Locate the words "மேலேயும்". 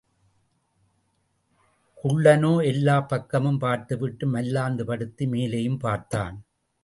5.25-5.79